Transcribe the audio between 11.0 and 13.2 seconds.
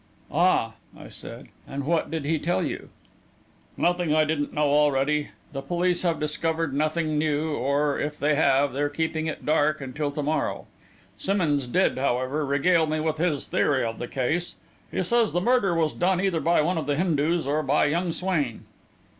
Simmonds did, however, regale me with